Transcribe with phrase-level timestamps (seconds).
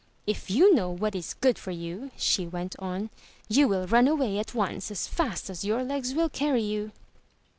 [0.27, 3.11] ''If you know what is good for you,'* she went on,
[3.51, 6.91] ''you will run away at once as fast as your legs will carry you.